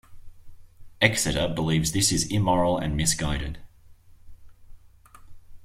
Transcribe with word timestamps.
Exeter 0.99 1.47
believes 1.47 1.91
this 1.91 2.11
is 2.11 2.25
immoral 2.31 2.75
and 2.75 2.97
misguided. 2.97 3.59